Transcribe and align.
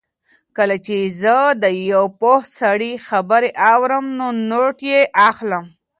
کله 0.57 0.75
چې 0.85 0.97
زه 1.21 1.35
د 1.63 1.65
یو 1.93 2.05
پوه 2.19 2.39
سړي 2.59 2.93
خبرې 3.07 3.49
اورم 3.73 4.05
نو 4.19 4.27
نوټ 4.49 4.77
یې 4.91 5.01
اخلم. 5.29 5.65